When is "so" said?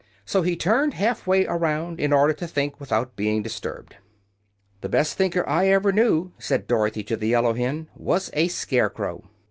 0.25-0.41